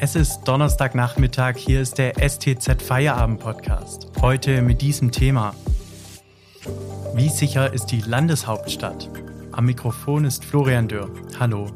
Es 0.00 0.14
ist 0.14 0.44
Donnerstagnachmittag, 0.44 1.56
hier 1.56 1.80
ist 1.80 1.98
der 1.98 2.14
STZ 2.20 2.80
Feierabend 2.80 3.40
Podcast. 3.40 4.06
Heute 4.22 4.62
mit 4.62 4.80
diesem 4.80 5.10
Thema. 5.10 5.56
Wie 7.14 7.28
sicher 7.28 7.72
ist 7.72 7.86
die 7.86 8.00
Landeshauptstadt? 8.00 9.10
Am 9.50 9.64
Mikrofon 9.64 10.24
ist 10.24 10.44
Florian 10.44 10.86
Dürr. 10.86 11.10
Hallo. 11.40 11.66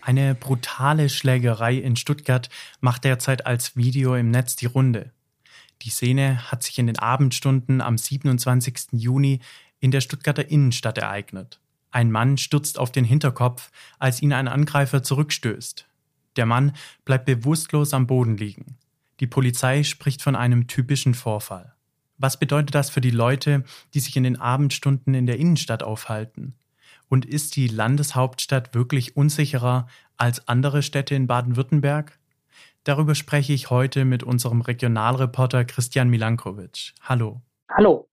Eine 0.00 0.34
brutale 0.34 1.10
Schlägerei 1.10 1.74
in 1.74 1.94
Stuttgart 1.96 2.48
macht 2.80 3.04
derzeit 3.04 3.44
als 3.44 3.76
Video 3.76 4.16
im 4.16 4.30
Netz 4.30 4.56
die 4.56 4.66
Runde. 4.66 5.12
Die 5.82 5.90
Szene 5.90 6.50
hat 6.50 6.62
sich 6.62 6.78
in 6.78 6.86
den 6.86 6.98
Abendstunden 6.98 7.82
am 7.82 7.98
27. 7.98 8.92
Juni 8.92 9.40
in 9.82 9.90
der 9.90 10.00
Stuttgarter 10.00 10.48
Innenstadt 10.48 10.96
ereignet. 10.96 11.60
Ein 11.90 12.10
Mann 12.10 12.38
stürzt 12.38 12.78
auf 12.78 12.92
den 12.92 13.04
Hinterkopf, 13.04 13.70
als 13.98 14.22
ihn 14.22 14.32
ein 14.32 14.48
Angreifer 14.48 15.02
zurückstößt. 15.02 15.86
Der 16.36 16.46
Mann 16.46 16.72
bleibt 17.04 17.26
bewusstlos 17.26 17.92
am 17.92 18.06
Boden 18.06 18.38
liegen. 18.38 18.78
Die 19.20 19.26
Polizei 19.26 19.82
spricht 19.82 20.22
von 20.22 20.36
einem 20.36 20.68
typischen 20.68 21.14
Vorfall. 21.14 21.74
Was 22.16 22.38
bedeutet 22.38 22.74
das 22.74 22.90
für 22.90 23.00
die 23.00 23.10
Leute, 23.10 23.64
die 23.92 24.00
sich 24.00 24.16
in 24.16 24.22
den 24.22 24.40
Abendstunden 24.40 25.14
in 25.14 25.26
der 25.26 25.38
Innenstadt 25.38 25.82
aufhalten? 25.82 26.54
Und 27.08 27.26
ist 27.26 27.56
die 27.56 27.66
Landeshauptstadt 27.66 28.74
wirklich 28.74 29.16
unsicherer 29.16 29.88
als 30.16 30.46
andere 30.46 30.82
Städte 30.82 31.16
in 31.16 31.26
Baden-Württemberg? 31.26 32.18
Darüber 32.84 33.16
spreche 33.16 33.52
ich 33.52 33.68
heute 33.68 34.04
mit 34.04 34.22
unserem 34.22 34.60
Regionalreporter 34.60 35.64
Christian 35.64 36.08
Milankovic. 36.08 36.94
Hallo. 37.02 37.42
Hallo. 37.68 38.08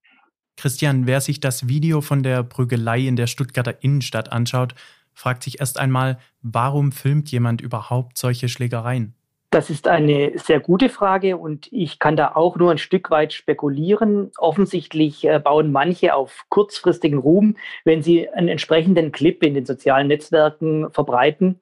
Christian, 0.59 1.07
wer 1.07 1.21
sich 1.21 1.39
das 1.39 1.69
Video 1.69 2.01
von 2.01 2.21
der 2.21 2.43
Prügelei 2.43 2.99
in 2.99 3.15
der 3.15 3.27
Stuttgarter 3.27 3.81
Innenstadt 3.81 4.33
anschaut, 4.33 4.75
fragt 5.13 5.43
sich 5.43 5.61
erst 5.61 5.79
einmal, 5.79 6.19
warum 6.41 6.91
filmt 6.91 7.31
jemand 7.31 7.61
überhaupt 7.61 8.17
solche 8.17 8.49
Schlägereien? 8.49 9.13
Das 9.51 9.69
ist 9.69 9.87
eine 9.87 10.33
sehr 10.35 10.59
gute 10.59 10.89
Frage 10.89 11.37
und 11.37 11.71
ich 11.71 11.97
kann 11.97 12.17
da 12.17 12.33
auch 12.35 12.57
nur 12.57 12.71
ein 12.71 12.77
Stück 12.77 13.09
weit 13.09 13.31
spekulieren. 13.31 14.31
Offensichtlich 14.37 15.25
äh, 15.25 15.39
bauen 15.39 15.71
manche 15.71 16.13
auf 16.13 16.45
kurzfristigen 16.49 17.19
Ruhm, 17.19 17.55
wenn 17.85 18.03
sie 18.03 18.29
einen 18.29 18.49
entsprechenden 18.49 19.13
Clip 19.13 19.41
in 19.41 19.53
den 19.53 19.65
sozialen 19.65 20.07
Netzwerken 20.07 20.91
verbreiten. 20.91 21.61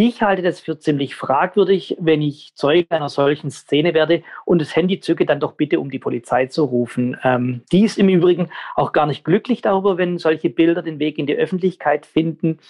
Ich 0.00 0.22
halte 0.22 0.42
das 0.42 0.60
für 0.60 0.78
ziemlich 0.78 1.16
fragwürdig, 1.16 1.96
wenn 1.98 2.22
ich 2.22 2.54
Zeuge 2.54 2.86
einer 2.90 3.08
solchen 3.08 3.50
Szene 3.50 3.94
werde 3.94 4.22
und 4.44 4.60
das 4.60 4.76
Handy 4.76 5.00
zücke, 5.00 5.26
dann 5.26 5.40
doch 5.40 5.54
bitte, 5.54 5.80
um 5.80 5.90
die 5.90 5.98
Polizei 5.98 6.46
zu 6.46 6.62
rufen. 6.66 7.16
Ähm, 7.24 7.62
die 7.72 7.82
ist 7.82 7.98
im 7.98 8.08
Übrigen 8.08 8.48
auch 8.76 8.92
gar 8.92 9.06
nicht 9.06 9.24
glücklich 9.24 9.60
darüber, 9.60 9.98
wenn 9.98 10.18
solche 10.18 10.50
Bilder 10.50 10.82
den 10.82 11.00
Weg 11.00 11.18
in 11.18 11.26
die 11.26 11.34
Öffentlichkeit 11.34 12.06
finden. 12.06 12.60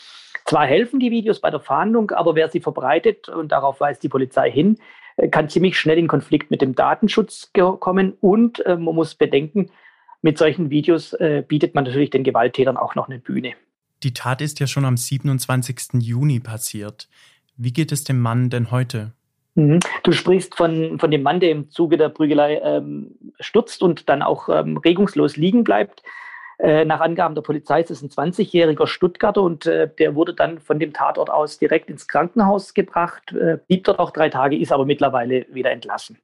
Zwar 0.46 0.64
helfen 0.64 1.00
die 1.00 1.10
Videos 1.10 1.38
bei 1.38 1.50
der 1.50 1.60
Fahndung, 1.60 2.12
aber 2.12 2.34
wer 2.34 2.48
sie 2.48 2.60
verbreitet, 2.60 3.28
und 3.28 3.52
darauf 3.52 3.78
weist 3.78 4.02
die 4.02 4.08
Polizei 4.08 4.50
hin, 4.50 4.78
äh, 5.18 5.28
kann 5.28 5.50
ziemlich 5.50 5.78
schnell 5.78 5.98
in 5.98 6.08
Konflikt 6.08 6.50
mit 6.50 6.62
dem 6.62 6.74
Datenschutz 6.74 7.52
kommen. 7.52 8.16
Und 8.22 8.64
äh, 8.64 8.78
man 8.78 8.94
muss 8.94 9.14
bedenken, 9.14 9.70
mit 10.22 10.38
solchen 10.38 10.70
Videos 10.70 11.12
äh, 11.12 11.44
bietet 11.46 11.74
man 11.74 11.84
natürlich 11.84 12.08
den 12.08 12.24
Gewalttätern 12.24 12.78
auch 12.78 12.94
noch 12.94 13.10
eine 13.10 13.18
Bühne. 13.18 13.52
Die 14.02 14.14
Tat 14.14 14.40
ist 14.40 14.60
ja 14.60 14.66
schon 14.66 14.84
am 14.84 14.96
27. 14.96 16.00
Juni 16.00 16.40
passiert. 16.40 17.08
Wie 17.56 17.72
geht 17.72 17.90
es 17.92 18.04
dem 18.04 18.20
Mann 18.20 18.50
denn 18.50 18.70
heute? 18.70 19.12
Mhm. 19.56 19.80
Du 20.04 20.12
sprichst 20.12 20.54
von, 20.54 20.98
von 21.00 21.10
dem 21.10 21.22
Mann, 21.22 21.40
der 21.40 21.50
im 21.50 21.70
Zuge 21.70 21.96
der 21.96 22.08
Prügelei 22.08 22.60
ähm, 22.62 23.16
stürzt 23.40 23.82
und 23.82 24.08
dann 24.08 24.22
auch 24.22 24.48
ähm, 24.48 24.76
regungslos 24.76 25.36
liegen 25.36 25.64
bleibt. 25.64 26.02
Äh, 26.60 26.84
nach 26.84 27.00
Angaben 27.00 27.34
der 27.34 27.42
Polizei 27.42 27.80
ist 27.80 27.90
es 27.90 28.02
ein 28.02 28.08
20-jähriger 28.08 28.86
Stuttgarter 28.86 29.42
und 29.42 29.66
äh, 29.66 29.88
der 29.98 30.14
wurde 30.14 30.34
dann 30.34 30.58
von 30.60 30.78
dem 30.78 30.92
Tatort 30.92 31.30
aus 31.30 31.58
direkt 31.58 31.90
ins 31.90 32.08
Krankenhaus 32.08 32.74
gebracht, 32.74 33.32
äh, 33.32 33.58
blieb 33.66 33.84
dort 33.84 33.98
auch 33.98 34.10
drei 34.10 34.28
Tage, 34.28 34.56
ist 34.56 34.72
aber 34.72 34.84
mittlerweile 34.84 35.46
wieder 35.52 35.70
entlassen. 35.70 36.18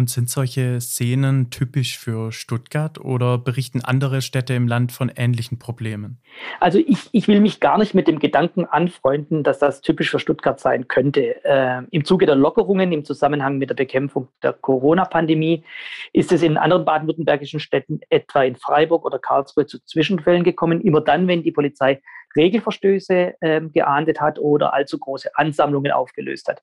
Und 0.00 0.08
sind 0.08 0.30
solche 0.30 0.80
Szenen 0.80 1.50
typisch 1.50 1.98
für 1.98 2.32
Stuttgart 2.32 2.98
oder 2.98 3.36
berichten 3.36 3.84
andere 3.84 4.22
Städte 4.22 4.54
im 4.54 4.66
Land 4.66 4.92
von 4.92 5.12
ähnlichen 5.14 5.58
Problemen? 5.58 6.22
Also 6.58 6.78
ich, 6.78 7.10
ich 7.12 7.28
will 7.28 7.40
mich 7.40 7.60
gar 7.60 7.76
nicht 7.76 7.92
mit 7.92 8.08
dem 8.08 8.18
Gedanken 8.18 8.64
anfreunden, 8.64 9.42
dass 9.42 9.58
das 9.58 9.82
typisch 9.82 10.10
für 10.10 10.18
Stuttgart 10.18 10.58
sein 10.58 10.88
könnte. 10.88 11.44
Äh, 11.44 11.82
Im 11.90 12.06
Zuge 12.06 12.24
der 12.24 12.34
Lockerungen 12.34 12.90
im 12.92 13.04
Zusammenhang 13.04 13.58
mit 13.58 13.68
der 13.68 13.74
Bekämpfung 13.74 14.28
der 14.42 14.54
Corona-Pandemie 14.54 15.64
ist 16.14 16.32
es 16.32 16.42
in 16.42 16.56
anderen 16.56 16.86
baden-württembergischen 16.86 17.60
Städten, 17.60 18.00
etwa 18.08 18.42
in 18.42 18.56
Freiburg 18.56 19.04
oder 19.04 19.18
Karlsruhe, 19.18 19.66
zu 19.66 19.84
Zwischenfällen 19.84 20.44
gekommen. 20.44 20.80
Immer 20.80 21.02
dann, 21.02 21.28
wenn 21.28 21.42
die 21.42 21.52
Polizei 21.52 22.00
Regelverstöße 22.36 23.34
äh, 23.42 23.60
geahndet 23.60 24.18
hat 24.18 24.38
oder 24.38 24.72
allzu 24.72 24.98
große 24.98 25.36
Ansammlungen 25.36 25.92
aufgelöst 25.92 26.48
hat. 26.48 26.62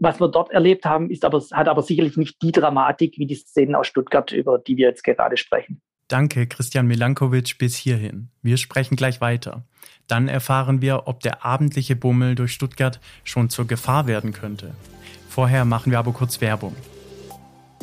Was 0.00 0.18
wir 0.18 0.28
dort 0.28 0.50
erlebt 0.50 0.86
haben, 0.86 1.10
ist 1.10 1.26
aber, 1.26 1.44
hat 1.52 1.68
aber 1.68 1.82
sicherlich 1.82 2.16
nicht 2.16 2.40
die 2.40 2.52
Dramatik 2.52 3.18
wie 3.18 3.26
die 3.26 3.34
Szenen 3.34 3.74
aus 3.74 3.86
Stuttgart, 3.86 4.32
über 4.32 4.58
die 4.58 4.78
wir 4.78 4.88
jetzt 4.88 5.04
gerade 5.04 5.36
sprechen. 5.36 5.82
Danke, 6.08 6.46
Christian 6.46 6.86
Milankovic, 6.86 7.58
bis 7.58 7.76
hierhin. 7.76 8.30
Wir 8.42 8.56
sprechen 8.56 8.96
gleich 8.96 9.20
weiter. 9.20 9.64
Dann 10.08 10.26
erfahren 10.26 10.80
wir, 10.80 11.06
ob 11.06 11.20
der 11.20 11.44
abendliche 11.44 11.96
Bummel 11.96 12.34
durch 12.34 12.52
Stuttgart 12.52 12.98
schon 13.24 13.50
zur 13.50 13.66
Gefahr 13.66 14.06
werden 14.06 14.32
könnte. 14.32 14.74
Vorher 15.28 15.66
machen 15.66 15.92
wir 15.92 15.98
aber 15.98 16.12
kurz 16.12 16.40
Werbung. 16.40 16.74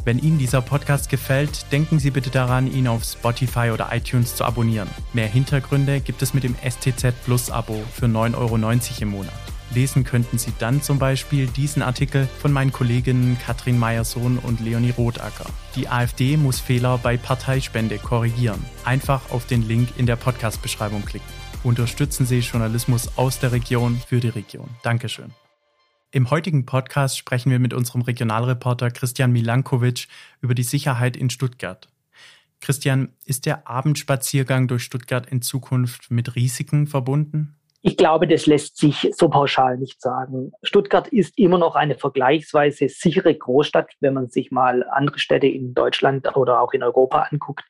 Wenn 0.03 0.17
Ihnen 0.17 0.39
dieser 0.39 0.61
Podcast 0.61 1.09
gefällt, 1.09 1.71
denken 1.71 1.99
Sie 1.99 2.09
bitte 2.11 2.31
daran, 2.31 2.65
ihn 2.65 2.87
auf 2.87 3.03
Spotify 3.03 3.69
oder 3.71 3.89
iTunes 3.91 4.35
zu 4.35 4.43
abonnieren. 4.43 4.89
Mehr 5.13 5.27
Hintergründe 5.27 5.99
gibt 5.99 6.23
es 6.23 6.33
mit 6.33 6.43
dem 6.43 6.55
STZ 6.55 7.13
Plus 7.25 7.51
Abo 7.51 7.75
für 7.93 8.07
9,90 8.07 8.35
Euro 8.37 8.55
im 9.01 9.09
Monat. 9.09 9.46
Lesen 9.73 10.03
könnten 10.03 10.37
Sie 10.37 10.53
dann 10.59 10.81
zum 10.81 10.97
Beispiel 10.97 11.47
diesen 11.47 11.81
Artikel 11.81 12.27
von 12.39 12.51
meinen 12.53 12.71
Kolleginnen 12.71 13.37
Katrin 13.37 13.77
Meyersohn 13.77 14.37
und 14.37 14.61
Leonie 14.61 14.91
Rotacker. 14.91 15.45
Die 15.75 15.89
AfD 15.89 16.37
muss 16.37 16.59
Fehler 16.59 16.97
bei 16.97 17.17
Parteispende 17.17 17.97
korrigieren. 17.97 18.63
Einfach 18.85 19.29
auf 19.31 19.45
den 19.45 19.67
Link 19.67 19.89
in 19.97 20.05
der 20.05 20.15
Podcast-Beschreibung 20.15 21.03
klicken. 21.03 21.27
Unterstützen 21.63 22.25
Sie 22.25 22.39
Journalismus 22.39 23.17
aus 23.17 23.39
der 23.39 23.51
Region 23.51 23.99
für 24.07 24.19
die 24.19 24.29
Region. 24.29 24.69
Dankeschön. 24.83 25.31
Im 26.11 26.29
heutigen 26.29 26.65
Podcast 26.65 27.17
sprechen 27.17 27.51
wir 27.51 27.59
mit 27.59 27.73
unserem 27.73 28.01
Regionalreporter 28.01 28.91
Christian 28.91 29.33
Milankovic 29.33 30.07
über 30.39 30.55
die 30.55 30.63
Sicherheit 30.63 31.17
in 31.17 31.29
Stuttgart. 31.29 31.89
Christian, 32.61 33.09
ist 33.25 33.45
der 33.45 33.67
Abendspaziergang 33.67 34.69
durch 34.69 34.83
Stuttgart 34.83 35.27
in 35.27 35.41
Zukunft 35.41 36.09
mit 36.09 36.35
Risiken 36.35 36.87
verbunden? 36.87 37.56
Ich 37.81 37.95
glaube, 37.95 38.27
das 38.27 38.47
lässt 38.47 38.77
sich 38.77 39.09
so 39.15 39.29
pauschal 39.29 39.77
nicht 39.77 40.01
sagen. 40.01 40.51
Stuttgart 40.63 41.07
ist 41.07 41.37
immer 41.37 41.57
noch 41.57 41.75
eine 41.75 41.95
vergleichsweise 41.95 42.89
sichere 42.89 43.33
Großstadt, 43.33 43.93
wenn 43.99 44.13
man 44.13 44.29
sich 44.29 44.51
mal 44.51 44.83
andere 44.89 45.19
Städte 45.19 45.47
in 45.47 45.73
Deutschland 45.73 46.35
oder 46.35 46.61
auch 46.61 46.73
in 46.73 46.83
Europa 46.83 47.27
anguckt. 47.31 47.63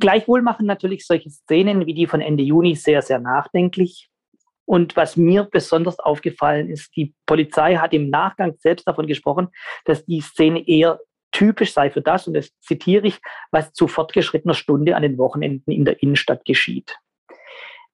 Gleichwohl 0.00 0.42
machen 0.42 0.66
natürlich 0.66 1.06
solche 1.06 1.30
Szenen 1.30 1.86
wie 1.86 1.94
die 1.94 2.06
von 2.06 2.20
Ende 2.20 2.42
Juni 2.42 2.74
sehr, 2.74 3.02
sehr 3.02 3.18
nachdenklich. 3.18 4.10
Und 4.64 4.96
was 4.96 5.16
mir 5.16 5.44
besonders 5.44 5.98
aufgefallen 5.98 6.68
ist, 6.68 6.94
die 6.94 7.14
Polizei 7.24 7.76
hat 7.76 7.94
im 7.94 8.10
Nachgang 8.10 8.54
selbst 8.58 8.86
davon 8.86 9.06
gesprochen, 9.06 9.48
dass 9.86 10.04
die 10.04 10.20
Szene 10.20 10.68
eher 10.68 11.00
typisch 11.32 11.72
sei 11.72 11.90
für 11.90 12.02
das, 12.02 12.26
und 12.26 12.34
das 12.34 12.50
zitiere 12.60 13.06
ich, 13.06 13.18
was 13.50 13.72
zu 13.72 13.88
fortgeschrittener 13.88 14.54
Stunde 14.54 14.94
an 14.94 15.02
den 15.02 15.18
Wochenenden 15.18 15.70
in 15.70 15.84
der 15.84 16.02
Innenstadt 16.02 16.44
geschieht. 16.44 16.96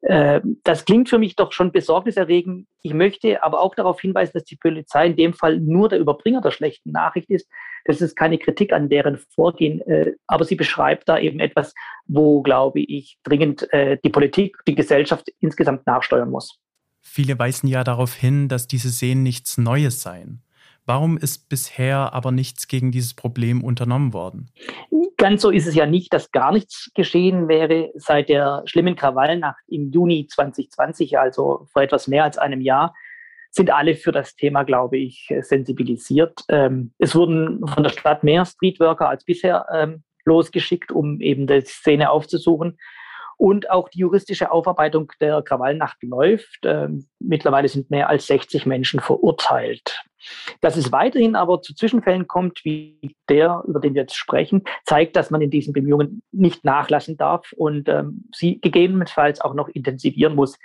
Äh, 0.05 0.43
das 0.65 0.85
klingt 0.85 1.09
für 1.09 1.19
mich 1.19 1.35
doch 1.35 1.53
schon 1.53 1.73
besorgniserregend. 1.73 2.67
Ich 2.83 2.93
möchte 2.93 3.43
aber 3.43 3.61
auch 3.61 3.75
darauf 3.75 4.01
hinweisen, 4.01 4.33
dass 4.35 4.45
die 4.45 4.57
Polizei 4.57 5.07
in 5.07 5.17
dem 5.17 5.33
Fall 5.33 5.59
nur 5.59 5.89
der 5.89 5.99
Überbringer 5.99 6.43
der 6.43 6.51
schlechten 6.51 6.91
Nachricht 6.93 7.31
ist. 7.31 7.49
Das 7.87 8.01
ist 8.01 8.15
keine 8.15 8.39
Kritik 8.39 8.73
an 8.73 8.89
deren 8.91 9.19
Vorgehen, 9.35 9.81
äh, 9.83 10.13
aber 10.27 10.45
sie 10.45 10.57
beschreibt 10.57 11.09
da 11.09 11.19
eben 11.19 11.41
etwas, 11.41 11.75
wo, 12.07 12.43
glaube 12.43 12.81
ich, 12.81 13.19
dringend 13.25 13.73
äh, 13.73 13.99
die 14.05 14.11
Politik, 14.11 14.59
die 14.69 14.75
Gesellschaft 14.75 15.31
insgesamt 15.41 15.87
nachsteuern 15.87 16.31
muss. 16.31 16.59
Viele 17.01 17.39
weisen 17.39 17.67
ja 17.69 17.83
darauf 17.83 18.15
hin, 18.15 18.49
dass 18.49 18.67
diese 18.67 18.91
Seen 18.91 19.23
nichts 19.23 19.57
Neues 19.57 20.03
seien. 20.03 20.43
Warum 20.87 21.17
ist 21.17 21.49
bisher 21.49 22.13
aber 22.13 22.31
nichts 22.31 22.69
gegen 22.69 22.93
dieses 22.93 23.15
Problem 23.15 23.65
unternommen 23.65 24.13
worden? 24.13 24.51
Ganz 25.25 25.41
so 25.41 25.49
ist 25.49 25.67
es 25.67 25.75
ja 25.75 25.87
nicht, 25.87 26.13
dass 26.13 26.33
gar 26.33 26.53
nichts 26.53 26.91
geschehen 26.95 27.49
wäre. 27.49 27.91
Seit 27.95 28.29
der 28.29 28.61
schlimmen 28.67 28.95
Krawallnacht 28.95 29.65
im 29.69 29.91
Juni 29.91 30.27
2020, 30.27 31.19
also 31.19 31.67
vor 31.73 31.81
etwas 31.81 32.09
mehr 32.09 32.25
als 32.25 32.37
einem 32.37 32.61
Jahr, 32.61 32.95
sind 33.51 33.71
alle 33.71 33.95
für 33.95 34.13
das 34.13 34.37
Thema, 34.37 34.65
glaube 34.65 34.99
ich, 34.99 35.33
sensibilisiert. 35.41 36.43
Ähm, 36.51 36.93
es 36.99 37.15
wurden 37.15 37.67
von 37.67 37.83
der 37.83 37.89
Stadt 37.89 38.23
mehr 38.23 38.45
Streetworker 38.45 39.09
als 39.09 39.25
bisher 39.25 39.65
ähm, 39.73 40.03
losgeschickt, 40.27 40.93
um 40.93 41.23
eben 41.23 41.47
die 41.47 41.63
Szene 41.63 42.11
aufzusuchen. 42.11 42.77
Und 43.39 43.71
auch 43.71 43.89
die 43.89 44.01
juristische 44.01 44.53
Aufarbeitung 44.53 45.11
der 45.23 45.41
Krawallnacht 45.41 46.03
läuft. 46.03 46.59
Ähm, 46.65 47.09
mittlerweile 47.19 47.69
sind 47.69 47.91
mehr 47.91 48.11
als 48.11 48.27
60 48.27 48.67
Menschen 48.67 49.01
verurteilt. 49.01 50.03
Dass 50.61 50.77
es 50.77 50.93
weiterhin 50.93 51.37
aber 51.37 51.63
zu 51.63 51.75
Zwischenfällen 51.75 52.27
kommt, 52.27 52.65
wie 52.65 53.17
der, 53.29 53.63
über 53.67 53.81
den 53.81 53.95
wir 53.95 54.03
jetzt 54.03 54.17
sprechen, 54.17 54.63
zeigt, 54.85 55.17
dass 55.17 55.31
man 55.31 55.41
in 55.41 55.51
diesen 55.51 55.73
Bemühungen 55.73 56.23
nicht 56.33 56.65
nachlassen 56.65 57.17
darf 57.17 57.53
und 57.53 57.89
ähm, 57.89 58.25
sie 58.35 58.61
gegebenenfalls 58.61 59.41
auch 59.41 59.55
noch 59.55 59.69
intensivieren 59.69 60.35
muss. 60.35 60.59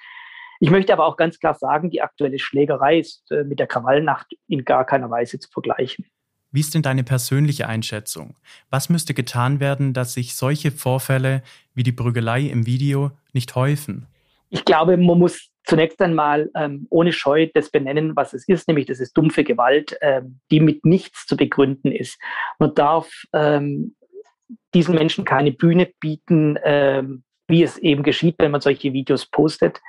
Ich 0.61 0.71
möchte 0.71 0.91
aber 0.91 1.06
auch 1.06 1.15
ganz 1.15 1.39
klar 1.39 1.56
sagen, 1.56 1.89
die 1.89 2.01
aktuelle 2.01 2.38
Schlägerei 2.38 3.00
ist 3.00 3.31
äh, 3.31 3.44
mit 3.44 3.59
der 3.59 3.67
Krawallnacht 3.67 4.27
in 4.47 4.65
gar 4.65 4.85
keiner 4.85 5.09
Weise 5.09 5.39
zu 5.39 5.50
vergleichen. 5.50 6.06
Wie 6.51 6.59
ist 6.61 6.73
denn 6.73 6.81
deine 6.81 7.03
persönliche 7.03 7.67
Einschätzung? 7.67 8.35
Was 8.69 8.89
müsste 8.89 9.13
getan 9.13 9.59
werden, 9.59 9.94
dass 9.94 10.13
sich 10.13 10.35
solche 10.35 10.71
Vorfälle 10.71 11.44
wie 11.75 11.83
die 11.83 11.91
Prügelei 11.91 12.41
im 12.41 12.65
Video 12.65 13.11
nicht 13.33 13.56
häufen? 13.56 14.07
Ich 14.50 14.65
glaube, 14.65 14.97
man 14.97 15.19
muss 15.19 15.50
zunächst 15.69 16.01
einmal 16.01 16.50
ähm, 16.56 16.88
ohne 16.89 17.13
Scheu 17.13 17.48
das 17.54 17.69
benennen, 17.69 18.16
was 18.16 18.33
es 18.33 18.48
ist, 18.48 18.68
nämlich 18.68 18.88
das 18.88 19.00
ist 19.00 19.16
dumpfe 19.16 19.44
Gewalt, 19.44 19.95
ähm, 20.01 20.39
die 20.50 20.60
mit 20.60 20.83
nichts 20.83 21.27
zu 21.27 21.38
begründen 21.38 21.92
ist. 21.92 22.19
Man 22.57 22.74
darf 22.74 23.24
ähm, 23.33 23.95
diesen 24.74 24.95
Menschen 24.95 25.25
keine 25.25 25.51
Bühne 25.51 25.92
bieten, 26.00 26.57
ähm, 26.63 27.24
wie 27.48 27.62
es 27.62 27.77
eben 27.77 28.01
geschieht, 28.01 28.36
wenn 28.39 28.50
man 28.50 28.62
solche 28.62 28.94
Videos 28.94 29.27
postet. 29.27 29.80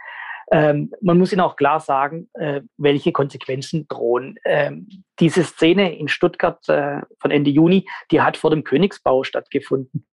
Ähm, 0.52 0.92
man 1.00 1.16
muss 1.16 1.32
ihnen 1.32 1.40
auch 1.40 1.56
klar 1.56 1.80
sagen, 1.80 2.28
äh, 2.34 2.60
welche 2.76 3.12
Konsequenzen 3.12 3.86
drohen. 3.88 4.36
Ähm, 4.44 4.86
diese 5.18 5.44
Szene 5.44 5.96
in 5.96 6.08
Stuttgart 6.08 6.68
äh, 6.68 7.00
von 7.20 7.30
Ende 7.30 7.50
Juni, 7.50 7.88
die 8.10 8.20
hat 8.20 8.36
vor 8.36 8.50
dem 8.50 8.64
Königsbau 8.64 9.24
stattgefunden. 9.24 10.06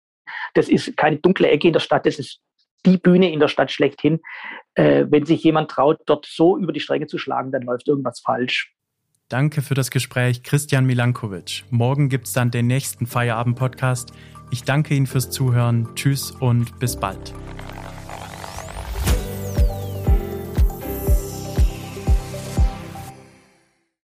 Das 0.54 0.69
ist 0.69 0.96
keine 0.96 1.18
dunkle 1.18 1.50
Ecke 1.50 1.68
in 1.68 1.74
der 1.74 1.80
Stadt, 1.81 2.06
das 2.06 2.19
ist 2.19 2.42
die 2.88 2.98
Bühne 2.98 3.31
in 3.31 3.39
der 3.39 3.48
Stadt 3.50 3.72
schlechthin. 3.72 4.19
Äh, 4.74 5.06
wenn 5.10 5.25
sich 5.25 5.44
jemand 5.44 5.69
traut, 5.69 6.00
dort 6.06 6.25
so 6.25 6.57
über 6.57 6.72
die 6.72 6.80
Stränge 6.80 7.07
zu 7.07 7.18
schlagen, 7.18 7.51
dann 7.51 7.63
läuft 7.63 7.88
irgendwas 7.88 8.22
falsch. 8.22 8.74
Danke 9.30 9.62
für 9.62 9.74
das 9.74 9.92
Gespräch, 9.92 10.42
Christian 10.44 10.86
Milankovic. 10.86 11.66
Morgen 11.69 12.07
gibt 12.07 12.28
es 12.28 12.34
dann 12.34 12.50
den 12.50 12.68
nächsten 12.68 13.06
Feierabend-Podcast. 13.06 14.13
Ich 14.51 14.63
danke 14.63 14.94
Ihnen 14.95 15.07
fürs 15.07 15.30
Zuhören. 15.30 15.89
Tschüss 15.95 16.31
und 16.31 16.80
bis 16.80 16.95
bald. 16.95 17.34